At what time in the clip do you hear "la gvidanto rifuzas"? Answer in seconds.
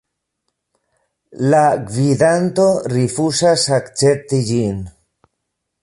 1.53-3.67